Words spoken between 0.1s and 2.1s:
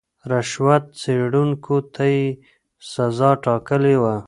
رشوت خوړونکو ته